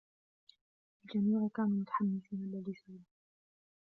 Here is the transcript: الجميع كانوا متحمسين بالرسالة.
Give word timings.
الجميع 1.05 1.49
كانوا 1.55 1.69
متحمسين 1.81 2.21
بالرسالة. 2.51 2.99